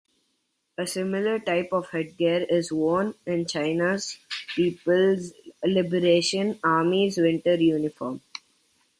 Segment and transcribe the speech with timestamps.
[0.79, 4.17] A similar type of headgear is worn in China's
[4.55, 5.31] People's
[5.63, 8.19] Liberation Army's winter uniform.